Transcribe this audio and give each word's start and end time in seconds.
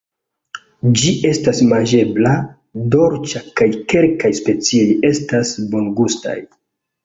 Ĝi 1.01 1.11
estas 1.31 1.59
manĝebla, 1.73 2.33
dolĉa 2.97 3.43
kaj 3.61 3.69
kelkaj 3.95 4.35
specioj 4.41 4.91
estas 5.15 5.57
bongustaj. 5.77 6.39